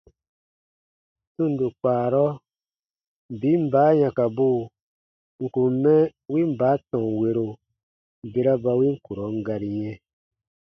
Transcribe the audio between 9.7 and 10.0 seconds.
yɛ̃,